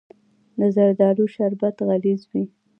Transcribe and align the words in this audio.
د 0.59 0.61
زردالو 0.75 1.25
شربت 1.35 1.75
غلیظ 1.87 2.21
وي. 2.31 2.45